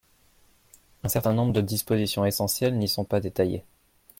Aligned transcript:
Un 1.03 1.09
certain 1.09 1.31
nombre 1.33 1.53
de 1.53 1.61
dispositions 1.61 2.25
essentielles 2.25 2.75
n’y 2.75 2.87
sont 2.87 3.05
pas 3.05 3.19
détaillées. 3.19 3.63